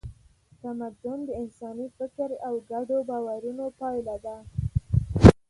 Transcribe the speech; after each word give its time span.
تمدن 0.61 1.19
د 1.25 1.29
انساني 1.41 1.87
فکر 1.97 2.29
او 2.47 2.53
ګډو 2.71 2.97
باورونو 3.09 3.65
پایله 3.79 4.15
ده. 4.25 4.37